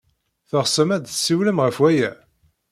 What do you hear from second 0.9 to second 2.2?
ad d-tessiwlem ɣef waya?